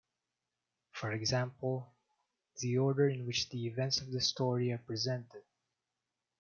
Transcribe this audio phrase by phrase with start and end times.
[0.93, 1.93] For example,
[2.59, 5.43] the order in which the events of the story are presented.